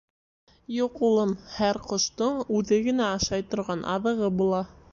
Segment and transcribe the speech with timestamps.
[0.75, 4.65] —Юҡ, улым, һәр ҡоштоң үҙе генә ашай торған аҙығы була.